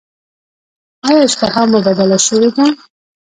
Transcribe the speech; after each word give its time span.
ایا 1.07 1.21
اشتها 1.27 1.61
مو 1.69 1.79
بدله 1.87 2.17
شوې 2.27 2.49
ده؟ 2.55 2.65